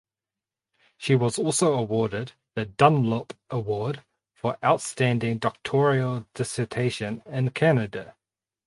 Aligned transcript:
She 0.97 1.13
was 1.13 1.37
also 1.37 1.75
awarded 1.75 2.31
the 2.55 2.65
Dunlop 2.65 3.33
Award 3.51 4.03
for 4.33 4.57
Outstanding 4.65 5.37
Doctoral 5.37 6.25
Dissertation 6.33 7.21
in 7.27 7.51
Canada. 7.51 8.15